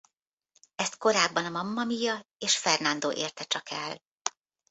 [0.75, 3.97] Ezt korábban a Mamma Mia és Fernando érte csak el.